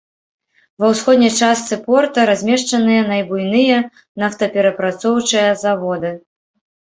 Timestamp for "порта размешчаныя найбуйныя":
1.89-3.77